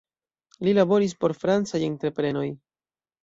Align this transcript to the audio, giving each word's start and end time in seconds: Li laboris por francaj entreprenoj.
Li 0.67 0.71
laboris 0.77 1.13
por 1.25 1.35
francaj 1.43 1.83
entreprenoj. 1.91 2.47